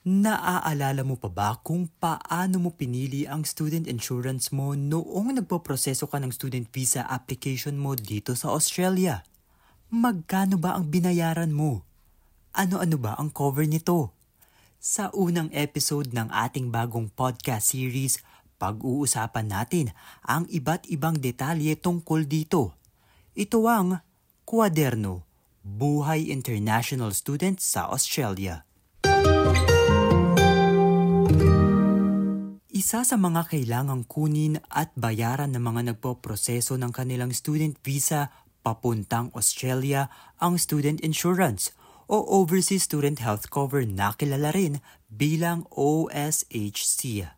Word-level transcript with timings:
Naaalala 0.00 1.04
mo 1.04 1.20
pa 1.20 1.28
ba 1.28 1.60
kung 1.60 1.84
paano 2.00 2.56
mo 2.56 2.72
pinili 2.72 3.28
ang 3.28 3.44
student 3.44 3.84
insurance 3.84 4.48
mo 4.48 4.72
noong 4.72 5.36
nagpoproseso 5.36 6.08
ka 6.08 6.16
ng 6.16 6.32
student 6.32 6.64
visa 6.72 7.04
application 7.04 7.76
mo 7.76 7.92
dito 7.92 8.32
sa 8.32 8.48
Australia? 8.48 9.20
Magkano 9.92 10.56
ba 10.56 10.72
ang 10.72 10.88
binayaran 10.88 11.52
mo? 11.52 11.84
Ano-ano 12.56 12.96
ba 12.96 13.12
ang 13.20 13.28
cover 13.28 13.68
nito? 13.68 14.16
Sa 14.80 15.12
unang 15.12 15.52
episode 15.52 16.16
ng 16.16 16.32
ating 16.32 16.72
bagong 16.72 17.12
podcast 17.12 17.76
series, 17.76 18.24
pag-uusapan 18.56 19.52
natin 19.52 19.92
ang 20.24 20.48
iba't 20.48 20.88
ibang 20.88 21.20
detalye 21.20 21.76
tungkol 21.76 22.24
dito. 22.24 22.72
Ito 23.36 23.68
ang 23.68 24.00
Kwaderno, 24.48 25.28
Buhay 25.60 26.32
International 26.32 27.12
Student 27.12 27.60
sa 27.60 27.92
Australia. 27.92 28.64
Isa 32.80 33.04
sa 33.04 33.20
mga 33.20 33.44
kailangang 33.44 34.08
kunin 34.08 34.56
at 34.72 34.88
bayaran 34.96 35.52
ng 35.52 35.60
mga 35.60 35.80
nagpo-proseso 35.92 36.80
ng 36.80 36.88
kanilang 36.96 37.28
student 37.28 37.76
visa 37.84 38.32
papuntang 38.64 39.28
Australia 39.36 40.08
ang 40.40 40.56
student 40.56 40.96
insurance 41.04 41.76
o 42.08 42.24
Overseas 42.40 42.88
Student 42.88 43.20
Health 43.20 43.52
Cover 43.52 43.84
na 43.84 44.16
kilala 44.16 44.48
rin 44.56 44.80
bilang 45.12 45.68
OSHC. 45.76 47.28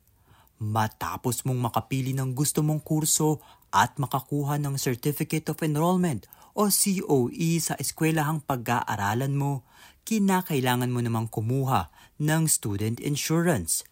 Matapos 0.63 1.43
mong 1.43 1.59
makapili 1.59 2.15
ng 2.15 2.39
gusto 2.39 2.63
mong 2.63 2.87
kurso 2.87 3.43
at 3.75 3.99
makakuha 3.99 4.63
ng 4.63 4.79
Certificate 4.79 5.51
of 5.51 5.59
Enrollment 5.67 6.31
o 6.55 6.71
COE 6.71 7.59
sa 7.59 7.75
eskwelahang 7.83 8.47
pag-aaralan 8.47 9.35
mo, 9.35 9.67
kinakailangan 10.07 10.95
mo 10.95 11.03
namang 11.03 11.27
kumuha 11.27 11.91
ng 12.23 12.47
student 12.47 13.03
insurance– 13.03 13.83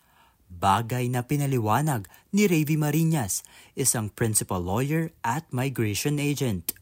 Bagay 0.50 1.06
na 1.14 1.22
pinaliwanag 1.22 2.10
ni 2.34 2.50
Ravi 2.50 2.74
Marinas, 2.74 3.46
isang 3.78 4.10
principal 4.10 4.58
lawyer 4.58 5.14
at 5.22 5.46
migration 5.54 6.18
agent. 6.18 6.74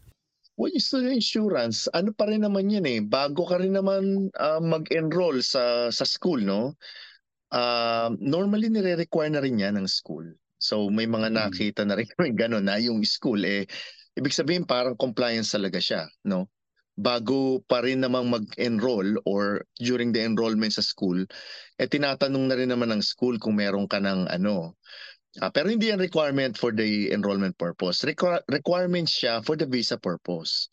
When 0.56 0.74
you 0.74 0.82
study 0.82 1.14
insurance, 1.14 1.86
ano 1.92 2.10
pa 2.16 2.26
rin 2.26 2.42
naman 2.42 2.72
yan 2.72 2.88
eh. 2.88 2.98
Bago 3.04 3.46
ka 3.46 3.60
rin 3.60 3.76
naman 3.76 4.32
uh, 4.34 4.58
mag-enroll 4.58 5.44
sa, 5.44 5.92
sa 5.94 6.02
school, 6.02 6.42
no? 6.42 6.74
Uh, 7.52 8.10
normally, 8.18 8.66
nire-require 8.72 9.30
na 9.30 9.44
rin 9.44 9.60
yan 9.60 9.78
ng 9.78 9.86
school. 9.86 10.26
So 10.58 10.90
may 10.90 11.06
mga 11.06 11.30
hmm. 11.30 11.36
nakita 11.38 11.86
na 11.86 11.94
rin 11.94 12.10
gano'n 12.40 12.66
na 12.66 12.82
yung 12.82 13.06
school 13.06 13.38
eh 13.46 13.68
ibig 14.18 14.34
sabihin 14.34 14.66
parang 14.66 14.98
compliance 14.98 15.54
talaga 15.54 15.78
siya, 15.78 16.10
no? 16.26 16.50
Bago 16.98 17.62
pa 17.70 17.86
rin 17.86 18.02
namang 18.02 18.26
mag-enroll 18.26 19.22
or 19.22 19.62
during 19.78 20.10
the 20.10 20.18
enrollment 20.18 20.74
sa 20.74 20.82
school, 20.82 21.22
eh 21.78 21.86
tinatanong 21.86 22.50
na 22.50 22.58
rin 22.58 22.74
naman 22.74 22.90
ng 22.90 23.02
school 23.06 23.38
kung 23.38 23.54
meron 23.54 23.86
ka 23.86 24.02
ng 24.02 24.26
ano. 24.26 24.74
Uh, 25.38 25.46
pero 25.54 25.70
hindi 25.70 25.94
yan 25.94 26.02
requirement 26.02 26.58
for 26.58 26.74
the 26.74 27.14
enrollment 27.14 27.54
purpose. 27.54 28.02
Requ- 28.02 28.42
requirement 28.50 29.06
siya 29.06 29.38
for 29.46 29.54
the 29.54 29.68
visa 29.68 29.94
purpose. 29.94 30.66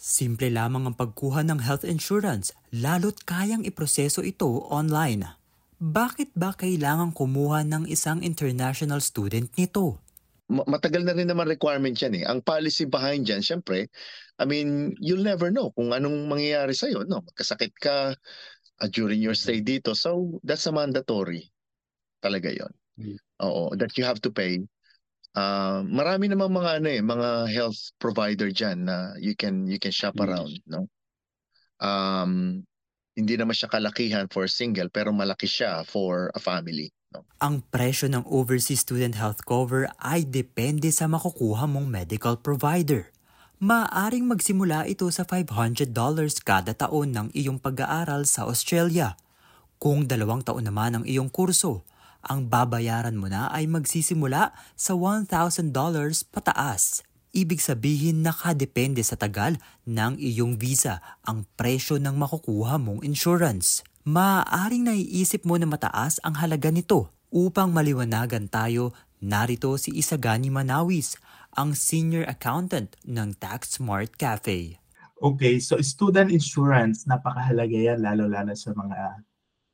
Simple 0.00 0.48
lamang 0.48 0.88
ang 0.88 0.96
pagkuha 0.96 1.44
ng 1.44 1.60
health 1.60 1.84
insurance, 1.84 2.52
lalo't 2.72 3.24
kayang 3.28 3.64
iproseso 3.64 4.24
ito 4.24 4.64
online. 4.72 5.36
Bakit 5.76 6.32
ba 6.32 6.56
kailangan 6.56 7.12
kumuha 7.12 7.60
ng 7.68 7.84
isang 7.92 8.24
international 8.24 9.04
student 9.04 9.52
nito? 9.60 10.00
Matagal 10.48 11.02
na 11.02 11.14
rin 11.14 11.26
naman 11.26 11.50
requirement 11.50 11.94
yan 11.94 12.22
eh. 12.22 12.24
Ang 12.26 12.42
policy 12.42 12.86
behind 12.86 13.26
dyan, 13.26 13.42
syempre, 13.42 13.90
I 14.38 14.44
mean, 14.46 14.94
you'll 15.02 15.26
never 15.26 15.50
know 15.50 15.74
kung 15.74 15.90
anong 15.90 16.30
mangyayari 16.30 16.76
sa'yo. 16.76 17.02
No? 17.08 17.24
Magkasakit 17.26 17.74
ka 17.82 18.14
uh, 18.14 18.88
during 18.92 19.18
your 19.18 19.34
stay 19.34 19.58
dito. 19.58 19.96
So, 19.98 20.38
that's 20.46 20.66
a 20.68 20.72
mandatory. 20.72 21.50
Talaga 22.22 22.54
yon. 22.54 22.72
Oo, 23.42 23.74
that 23.76 23.92
you 23.98 24.04
have 24.06 24.22
to 24.22 24.30
pay. 24.30 24.62
Uh, 25.36 25.84
marami 25.84 26.32
namang 26.32 26.56
mga 26.56 26.70
ano 26.80 26.88
eh, 26.88 27.02
mga 27.04 27.28
health 27.52 27.92
provider 28.00 28.48
diyan 28.48 28.88
na 28.88 29.12
you 29.20 29.36
can 29.36 29.68
you 29.68 29.76
can 29.76 29.92
shop 29.92 30.16
around, 30.16 30.56
no? 30.64 30.88
Um, 31.76 32.64
hindi 33.12 33.36
naman 33.36 33.52
siya 33.52 33.68
kalakihan 33.68 34.32
for 34.32 34.48
single 34.48 34.88
pero 34.88 35.12
malaki 35.12 35.44
siya 35.44 35.84
for 35.84 36.32
a 36.32 36.40
family. 36.40 36.88
Ang 37.36 37.60
presyo 37.68 38.08
ng 38.08 38.24
overseas 38.26 38.80
student 38.80 39.12
health 39.16 39.44
cover 39.44 39.86
ay 40.00 40.24
depende 40.24 40.88
sa 40.88 41.04
makukuha 41.04 41.68
mong 41.68 41.84
medical 41.84 42.40
provider. 42.40 43.12
Maaring 43.60 44.28
magsimula 44.28 44.84
ito 44.84 45.08
sa 45.08 45.24
$500 45.24 45.92
kada 46.44 46.72
taon 46.76 47.12
ng 47.12 47.28
iyong 47.32 47.56
pag-aaral 47.56 48.28
sa 48.28 48.44
Australia. 48.48 49.16
Kung 49.76 50.04
dalawang 50.04 50.44
taon 50.44 50.64
naman 50.64 50.96
ang 50.96 51.04
iyong 51.04 51.28
kurso, 51.32 51.84
ang 52.24 52.48
babayaran 52.48 53.16
mo 53.16 53.28
na 53.28 53.48
ay 53.52 53.68
magsisimula 53.68 54.56
sa 54.76 54.92
$1,000 54.92 55.72
pataas. 56.28 57.06
Ibig 57.36 57.60
sabihin 57.60 58.24
nakadepende 58.24 59.04
sa 59.04 59.20
tagal 59.20 59.60
ng 59.84 60.16
iyong 60.16 60.56
visa 60.56 61.04
ang 61.24 61.44
presyo 61.56 62.00
ng 62.00 62.16
makukuha 62.16 62.80
mong 62.80 63.04
insurance 63.04 63.84
maaaring 64.06 64.86
naiisip 64.86 65.42
mo 65.42 65.58
na 65.58 65.66
mataas 65.66 66.22
ang 66.22 66.38
halaga 66.38 66.70
nito. 66.70 67.10
Upang 67.34 67.74
maliwanagan 67.74 68.46
tayo, 68.46 68.94
narito 69.18 69.74
si 69.82 69.90
Isagani 69.98 70.46
Manawis, 70.46 71.18
ang 71.58 71.74
Senior 71.74 72.22
Accountant 72.30 72.94
ng 73.02 73.34
Tax 73.42 73.82
Smart 73.82 74.14
Cafe. 74.14 74.78
Okay, 75.18 75.58
so 75.58 75.82
student 75.82 76.30
insurance, 76.30 77.02
napakahalaga 77.02 77.74
yan 77.74 77.98
lalo-lalo 77.98 78.54
sa 78.54 78.70
mga 78.78 79.00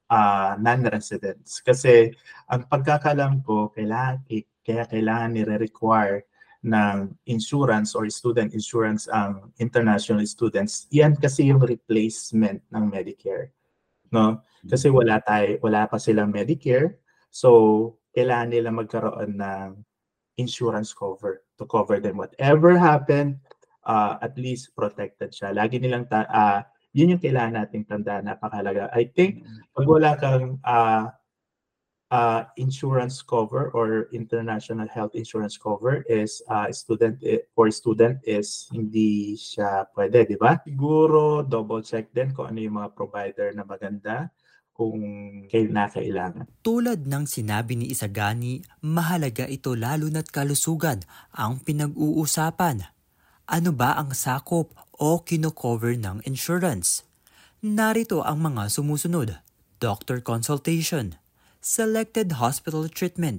uh, 0.09 0.53
non-residents. 0.56 1.60
Kasi 1.60 2.09
ang 2.48 2.65
pagkakalam 2.72 3.44
ko, 3.44 3.69
kailangan, 3.69 4.25
kaya 4.65 4.88
kailangan 4.88 5.37
nire-require 5.37 6.25
ng 6.65 7.12
insurance 7.28 7.92
or 7.92 8.09
student 8.09 8.56
insurance 8.56 9.12
ang 9.12 9.53
international 9.60 10.25
students. 10.25 10.88
Yan 10.88 11.21
kasi 11.21 11.53
yung 11.53 11.60
replacement 11.60 12.65
ng 12.72 12.88
Medicare 12.88 13.53
no? 14.12 14.45
Kasi 14.62 14.93
wala 14.93 15.19
tay 15.19 15.59
wala 15.59 15.91
pa 15.91 15.99
silang 15.99 16.31
Medicare. 16.31 17.03
So, 17.33 17.97
kailangan 18.12 18.49
nila 18.53 18.71
magkaroon 18.71 19.41
ng 19.41 19.69
insurance 20.37 20.93
cover 20.93 21.43
to 21.56 21.65
cover 21.65 21.99
them 21.99 22.21
whatever 22.21 22.77
happened, 22.77 23.41
uh, 23.89 24.21
at 24.21 24.37
least 24.37 24.77
protected 24.77 25.33
siya. 25.33 25.56
Lagi 25.56 25.81
nilang 25.81 26.06
ta- 26.06 26.28
uh, 26.28 26.61
yun 26.93 27.17
yung 27.17 27.22
kailangan 27.25 27.65
nating 27.65 27.89
tandaan, 27.89 28.28
napakahalaga. 28.28 28.93
I 28.93 29.09
think 29.09 29.49
pag 29.72 29.89
wala 29.89 30.12
kang 30.21 30.61
uh, 30.61 31.09
uh, 32.12 32.45
insurance 32.61 33.25
cover 33.25 33.73
or 33.73 34.12
international 34.12 34.84
health 34.93 35.17
insurance 35.17 35.56
cover 35.56 36.05
is 36.05 36.45
uh, 36.53 36.69
student 36.69 37.17
for 37.56 37.73
student 37.73 38.21
is 38.28 38.69
hindi 38.69 39.33
siya 39.41 39.89
pwede, 39.97 40.28
di 40.28 40.37
ba? 40.37 40.61
Siguro 40.61 41.41
double 41.41 41.81
check 41.81 42.12
din 42.12 42.37
kung 42.37 42.53
ano 42.53 42.61
yung 42.61 42.77
mga 42.77 42.93
provider 42.93 43.49
na 43.56 43.65
maganda 43.65 44.28
kung 44.77 45.01
kailangan. 45.49 46.49
Tulad 46.65 47.05
ng 47.09 47.25
sinabi 47.28 47.77
ni 47.81 47.93
Isagani, 47.93 48.65
mahalaga 48.84 49.49
ito 49.49 49.72
lalo 49.72 50.09
na't 50.09 50.28
kalusugan 50.33 51.05
ang 51.33 51.61
pinag-uusapan. 51.61 52.89
Ano 53.49 53.71
ba 53.77 54.01
ang 54.01 54.17
sakop 54.17 54.72
o 54.97 55.21
kino-cover 55.21 55.93
ng 55.97 56.25
insurance? 56.25 57.05
Narito 57.61 58.25
ang 58.25 58.41
mga 58.41 58.72
sumusunod. 58.72 59.45
Doctor 59.77 60.25
consultation, 60.25 61.21
selected 61.62 62.43
hospital 62.43 62.91
treatment, 62.91 63.39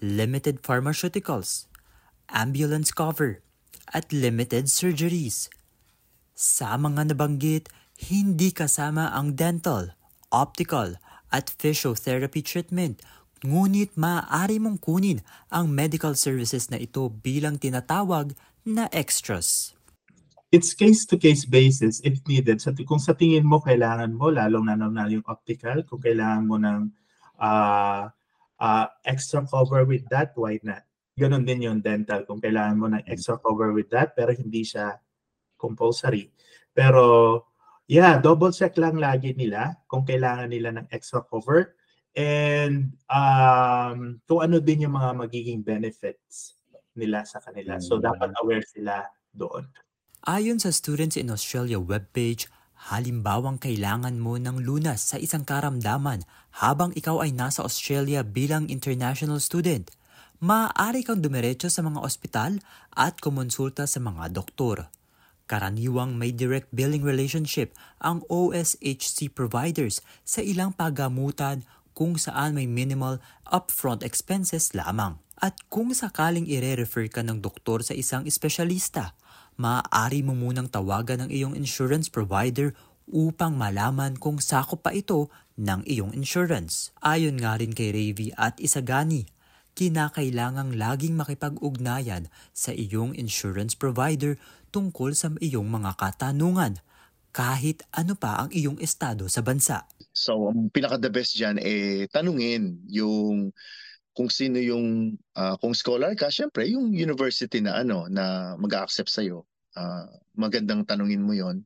limited 0.00 0.64
pharmaceuticals, 0.64 1.68
ambulance 2.32 2.88
cover, 2.88 3.44
at 3.92 4.08
limited 4.08 4.72
surgeries. 4.72 5.52
Sa 6.32 6.80
mga 6.80 7.12
nabanggit, 7.12 7.68
hindi 8.08 8.56
kasama 8.56 9.12
ang 9.12 9.36
dental, 9.36 9.92
optical, 10.32 10.96
at 11.28 11.52
physiotherapy 11.60 12.40
treatment, 12.40 13.04
ngunit 13.44 14.00
maaari 14.00 14.56
mong 14.56 14.80
kunin 14.80 15.20
ang 15.52 15.68
medical 15.68 16.16
services 16.16 16.72
na 16.72 16.80
ito 16.80 17.12
bilang 17.12 17.60
tinatawag 17.60 18.32
na 18.64 18.88
extras. 18.96 19.76
It's 20.48 20.72
case-to-case 20.72 21.44
basis 21.44 22.00
if 22.00 22.24
needed. 22.24 22.64
So, 22.64 22.72
kung 22.88 23.00
sa 23.00 23.12
tingin 23.12 23.44
mo 23.44 23.60
kailangan 23.60 24.16
mo, 24.16 24.32
lalong 24.32 24.72
na 24.72 24.76
na 24.76 25.04
yung 25.12 25.24
optical, 25.28 25.84
kung 25.84 26.00
kailangan 26.00 26.48
mo 26.48 26.56
ng 26.56 27.01
uh, 27.42 28.06
uh, 28.62 28.86
extra 29.02 29.42
cover 29.42 29.82
with 29.82 30.06
that, 30.14 30.30
why 30.38 30.62
not? 30.62 30.86
Ganon 31.18 31.44
din 31.44 31.66
yung 31.66 31.82
dental 31.84 32.24
kung 32.24 32.40
kailangan 32.40 32.78
mo 32.78 32.86
ng 32.88 33.04
extra 33.04 33.36
cover 33.36 33.74
with 33.74 33.90
that 33.92 34.16
pero 34.16 34.32
hindi 34.32 34.64
siya 34.64 34.96
compulsory. 35.60 36.32
Pero 36.72 37.44
yeah, 37.90 38.16
double 38.16 38.54
check 38.54 38.78
lang 38.80 38.96
lagi 38.96 39.36
nila 39.36 39.76
kung 39.90 40.08
kailangan 40.08 40.48
nila 40.48 40.72
ng 40.80 40.86
extra 40.88 41.20
cover 41.20 41.76
and 42.16 42.96
um, 43.12 44.20
kung 44.24 44.40
ano 44.40 44.56
din 44.56 44.88
yung 44.88 44.96
mga 44.96 45.10
magiging 45.20 45.60
benefits 45.60 46.56
nila 46.96 47.28
sa 47.28 47.44
kanila. 47.44 47.76
So 47.76 48.00
mm. 48.00 48.08
dapat 48.08 48.30
aware 48.40 48.64
sila 48.64 49.04
doon. 49.36 49.68
Ayon 50.22 50.62
sa 50.62 50.70
Students 50.70 51.18
in 51.18 51.28
Australia 51.28 51.82
webpage, 51.82 52.46
Halimbawang 52.90 53.62
kailangan 53.62 54.18
mo 54.18 54.34
ng 54.42 54.58
lunas 54.58 55.14
sa 55.14 55.16
isang 55.20 55.46
karamdaman 55.46 56.26
habang 56.58 56.90
ikaw 56.98 57.22
ay 57.22 57.30
nasa 57.30 57.62
Australia 57.62 58.26
bilang 58.26 58.66
international 58.66 59.38
student, 59.38 59.86
maaari 60.42 61.06
kang 61.06 61.22
dumiretso 61.22 61.70
sa 61.70 61.86
mga 61.86 62.02
ospital 62.02 62.58
at 62.98 63.22
kumonsulta 63.22 63.86
sa 63.86 64.02
mga 64.02 64.34
doktor. 64.34 64.90
Karaniwang 65.46 66.18
may 66.18 66.34
direct 66.34 66.74
billing 66.74 67.06
relationship 67.06 67.70
ang 68.02 68.26
OSHC 68.26 69.30
providers 69.30 70.02
sa 70.26 70.42
ilang 70.42 70.74
pagamutan 70.74 71.62
kung 71.94 72.18
saan 72.18 72.58
may 72.58 72.66
minimal 72.66 73.22
upfront 73.46 74.02
expenses 74.02 74.74
lamang. 74.74 75.22
At 75.42 75.58
kung 75.70 75.94
sakaling 75.94 76.50
ire-refer 76.50 77.10
ka 77.10 77.22
ng 77.22 77.42
doktor 77.42 77.82
sa 77.82 77.94
isang 77.94 78.26
espesyalista, 78.26 79.14
maaari 79.60 80.24
mo 80.24 80.36
munang 80.36 80.68
tawagan 80.68 81.26
ng 81.26 81.30
iyong 81.30 81.54
insurance 81.56 82.08
provider 82.08 82.72
upang 83.10 83.58
malaman 83.58 84.16
kung 84.16 84.38
sakop 84.40 84.80
pa 84.86 84.94
ito 84.94 85.28
ng 85.58 85.84
iyong 85.84 86.16
insurance. 86.16 86.94
Ayon 87.04 87.40
nga 87.40 87.58
rin 87.60 87.76
kay 87.76 87.92
Ravi 87.92 88.32
at 88.38 88.56
Isagani, 88.62 89.28
kinakailangang 89.76 90.76
laging 90.76 91.16
makipag-ugnayan 91.16 92.28
sa 92.52 92.72
iyong 92.72 93.16
insurance 93.16 93.76
provider 93.76 94.36
tungkol 94.72 95.12
sa 95.12 95.32
iyong 95.40 95.68
mga 95.68 95.96
katanungan 96.00 96.80
kahit 97.32 97.80
ano 97.96 98.12
pa 98.12 98.44
ang 98.44 98.50
iyong 98.52 98.76
estado 98.80 99.24
sa 99.28 99.40
bansa. 99.40 99.88
So, 100.12 100.52
ang 100.52 100.68
pinaka-the 100.68 101.08
best 101.08 101.32
dyan, 101.32 101.56
eh, 101.56 102.04
tanungin 102.12 102.84
yung 102.92 103.56
kung 104.12 104.28
sino 104.28 104.60
yung, 104.60 105.16
uh, 105.36 105.56
kung 105.58 105.72
scholar 105.72 106.12
ka, 106.12 106.28
syempre, 106.28 106.68
yung 106.68 106.92
university 106.92 107.60
na 107.64 107.80
ano, 107.80 108.06
na 108.12 108.54
mag-accept 108.60 109.08
sa'yo. 109.08 109.48
Uh, 109.72 110.04
magandang 110.36 110.84
tanungin 110.84 111.24
mo 111.24 111.32
yon 111.32 111.64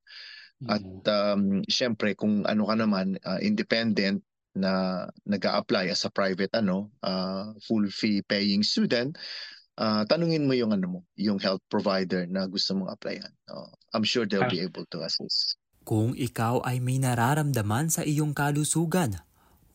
At 0.70 0.82
um, 1.10 1.60
syempre, 1.66 2.14
kung 2.14 2.46
ano 2.46 2.64
ka 2.70 2.74
naman, 2.78 3.18
uh, 3.26 3.38
independent, 3.42 4.22
na 4.56 5.04
nag 5.28 5.44
apply 5.44 5.92
as 5.92 6.08
a 6.08 6.10
private 6.10 6.48
ano 6.56 6.88
uh, 7.04 7.52
full 7.60 7.84
fee 7.92 8.24
paying 8.24 8.64
student 8.64 9.12
uh, 9.76 10.02
tanungin 10.08 10.48
mo 10.48 10.56
yung 10.56 10.72
ano 10.72 10.86
mo 10.88 11.00
yung 11.20 11.36
health 11.36 11.60
provider 11.68 12.24
na 12.24 12.48
gusto 12.48 12.72
mong 12.72 12.96
applyan. 12.96 13.28
Uh, 13.46 13.68
I'm 13.92 14.02
sure 14.02 14.24
they'll 14.24 14.48
be 14.48 14.64
able 14.64 14.88
to 14.96 15.04
assist. 15.04 15.60
Kung 15.86 16.18
ikaw 16.18 16.66
ay 16.66 16.82
may 16.82 16.98
nararamdaman 16.98 17.92
sa 17.92 18.02
iyong 18.02 18.34
kalusugan 18.34 19.22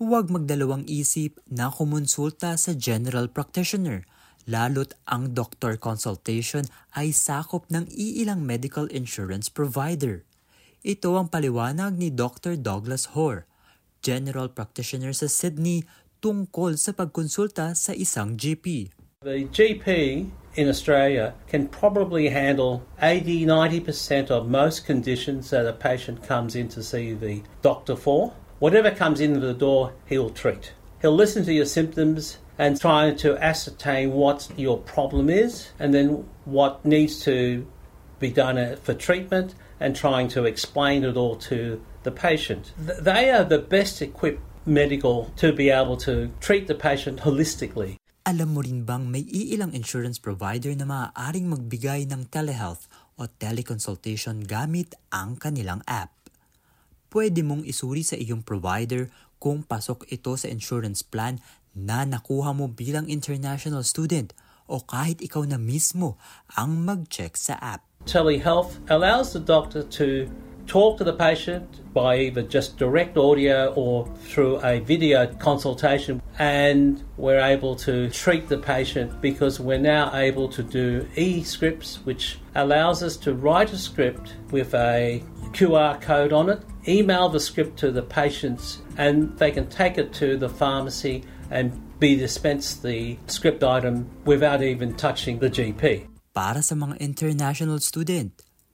huwag 0.02 0.34
magdalawang 0.34 0.82
isip 0.90 1.38
na 1.46 1.70
kumonsulta 1.70 2.58
sa 2.58 2.74
general 2.74 3.30
practitioner 3.30 4.02
lalo't 4.50 4.98
ang 5.06 5.38
doctor 5.38 5.78
consultation 5.78 6.66
ay 6.98 7.14
sakop 7.14 7.70
ng 7.70 7.86
iilang 7.94 8.42
medical 8.42 8.90
insurance 8.90 9.46
provider 9.46 10.26
ito 10.82 11.14
ang 11.14 11.30
paliwanag 11.30 12.02
ni 12.02 12.10
Dr. 12.10 12.58
Douglas 12.58 13.14
Hoare 13.14 13.46
general 14.02 14.50
practitioner 14.50 15.14
sa 15.14 15.30
Sydney 15.30 15.86
tungkol 16.18 16.82
sa 16.82 16.98
pagkonsulta 16.98 17.78
sa 17.78 17.94
isang 17.94 18.34
GP. 18.34 18.90
The 19.22 19.46
GP 19.54 19.86
in 20.58 20.66
Australia 20.66 21.38
can 21.46 21.70
probably 21.70 22.34
handle 22.34 22.82
80 22.98 23.46
90% 23.46 24.34
of 24.34 24.50
most 24.50 24.82
conditions 24.82 25.54
that 25.54 25.70
a 25.70 25.78
patient 25.78 26.26
comes 26.26 26.58
in 26.58 26.66
to 26.74 26.82
see 26.82 27.14
the 27.14 27.46
doctor 27.62 27.94
for. 27.94 28.34
Whatever 28.62 28.94
comes 28.94 29.18
in 29.18 29.42
the 29.42 29.58
door, 29.58 29.98
he'll 30.06 30.30
treat. 30.30 30.78
He'll 31.02 31.18
listen 31.18 31.42
to 31.50 31.54
your 31.54 31.66
symptoms 31.66 32.38
and 32.62 32.78
try 32.78 33.10
to 33.10 33.34
ascertain 33.42 34.14
what 34.14 34.54
your 34.54 34.78
problem 34.78 35.34
is 35.34 35.74
and 35.82 35.90
then 35.90 36.30
what 36.46 36.86
needs 36.86 37.26
to 37.26 37.66
be 38.22 38.30
done 38.30 38.62
uh, 38.62 38.78
for 38.78 38.94
treatment 38.94 39.58
and 39.82 39.98
trying 39.98 40.30
to 40.38 40.46
explain 40.46 41.02
it 41.02 41.18
all 41.18 41.42
to 41.50 41.82
the 42.06 42.14
patient. 42.14 42.70
They 42.78 43.34
are 43.34 43.44
the 43.44 43.58
best 43.58 43.98
equipped 43.98 44.46
medical 44.70 45.34
to 45.42 45.50
be 45.50 45.74
able 45.74 45.98
to 46.06 46.30
treat 46.38 46.70
the 46.70 46.78
patient 46.78 47.26
holistically. 47.26 47.98
Alam 48.30 48.54
mo 48.54 48.62
rin 48.62 48.86
bang 48.86 49.10
may 49.10 49.26
iilang 49.26 49.74
insurance 49.74 50.22
provider 50.22 50.78
na 50.78 50.86
maaaring 50.86 51.50
magbigay 51.50 52.06
ng 52.14 52.30
telehealth 52.30 52.86
o 53.18 53.26
teleconsultation 53.26 54.46
gamit 54.46 54.94
ang 55.10 55.42
kanilang 55.42 55.82
app? 55.90 56.21
Pwede 57.12 57.44
mong 57.44 57.68
isuri 57.68 58.08
sa 58.08 58.16
iyong 58.16 58.40
provider 58.40 59.12
kung 59.36 59.68
pasok 59.68 60.08
ito 60.08 60.32
sa 60.40 60.48
insurance 60.48 61.04
plan 61.04 61.44
na 61.76 62.08
nakuha 62.08 62.56
mo 62.56 62.72
bilang 62.72 63.12
international 63.12 63.84
student 63.84 64.32
o 64.72 64.80
kahit 64.80 65.20
ikaw 65.20 65.44
na 65.44 65.60
mismo 65.60 66.16
ang 66.56 66.88
mag-check 66.88 67.36
sa 67.36 67.60
app. 67.60 67.84
Telehealth 68.08 68.80
allows 68.88 69.36
the 69.36 69.44
doctor 69.44 69.84
to 69.92 70.32
talk 70.72 70.96
to 70.96 71.04
the 71.04 71.12
patient 71.12 71.68
by 71.92 72.16
either 72.16 72.48
just 72.48 72.80
direct 72.80 73.20
audio 73.20 73.76
or 73.76 74.08
through 74.24 74.64
a 74.64 74.80
video 74.80 75.28
consultation. 75.36 76.24
And 76.40 77.04
we're 77.20 77.44
able 77.44 77.76
to 77.84 78.08
treat 78.10 78.48
the 78.48 78.58
patient 78.58 79.20
because 79.20 79.60
we're 79.60 79.84
now 79.84 80.16
able 80.16 80.48
to 80.56 80.64
do 80.64 81.04
e 81.20 81.44
scripts, 81.44 82.00
which 82.08 82.40
allows 82.56 83.04
us 83.04 83.18
to 83.28 83.36
write 83.36 83.76
a 83.76 83.78
script 83.78 84.40
with 84.56 84.74
a 84.74 85.20
QR 85.52 86.00
code 86.00 86.32
on 86.32 86.48
it, 86.50 86.64
email 86.88 87.30
the 87.30 87.40
script 87.40 87.78
to 87.82 87.92
the 87.92 88.02
patients, 88.02 88.82
and 88.98 89.38
they 89.38 89.52
can 89.52 89.68
take 89.68 89.98
it 89.98 90.14
to 90.22 90.38
the 90.38 90.50
pharmacy 90.50 91.24
and 91.50 91.74
be 92.00 92.16
dispensed 92.16 92.82
the 92.82 93.18
script 93.28 93.64
item 93.64 94.10
without 94.26 94.64
even 94.64 94.96
touching 94.96 95.40
the 95.40 95.50
GP. 95.50 96.08
Para 96.32 96.64
sa 96.64 96.80
mga 96.80 96.96
international 97.04 97.84
student, 97.84 98.32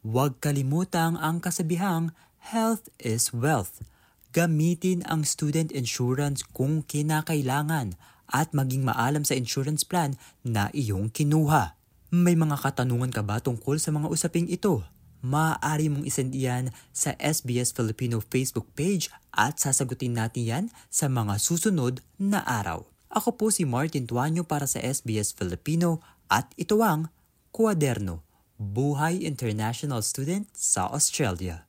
Huwag 0.07 0.39
kalimutang 0.39 1.19
ang 1.19 1.43
kasabihang 1.43 2.15
health 2.39 2.87
is 2.95 3.35
wealth. 3.35 3.83
Gamitin 4.31 5.03
ang 5.03 5.27
student 5.27 5.67
insurance 5.75 6.47
kung 6.47 6.79
kinakailangan 6.85 7.99
at 8.31 8.55
maging 8.55 8.87
maalam 8.87 9.27
sa 9.27 9.35
insurance 9.35 9.83
plan 9.83 10.15
na 10.47 10.71
iyong 10.71 11.11
kinuha. 11.11 11.75
May 12.07 12.39
mga 12.39 12.55
katanungan 12.55 13.11
ka 13.11 13.19
ba 13.19 13.43
tungkol 13.43 13.83
sa 13.83 13.91
mga 13.91 14.07
usaping 14.07 14.47
ito? 14.47 14.87
Maaari 15.21 15.89
mong 15.91 16.05
isend 16.05 16.33
iyan 16.33 16.73
sa 16.93 17.13
SBS 17.17 17.73
Filipino 17.73 18.21
Facebook 18.21 18.69
page 18.77 19.11
at 19.33 19.61
sasagutin 19.61 20.17
natin 20.17 20.43
yan 20.45 20.65
sa 20.89 21.09
mga 21.09 21.37
susunod 21.37 22.01
na 22.17 22.41
araw. 22.45 22.85
Ako 23.13 23.35
po 23.35 23.47
si 23.53 23.63
Martin 23.63 24.05
Tuanyo 24.05 24.43
para 24.45 24.65
sa 24.69 24.81
SBS 24.81 25.31
Filipino 25.33 26.03
at 26.27 26.51
ito 26.59 26.79
ang 26.83 27.09
Kuaderno 27.53 28.25
Buhay 28.57 29.21
International 29.21 30.01
Student 30.01 30.49
sa 30.53 30.89
Australia. 30.89 31.66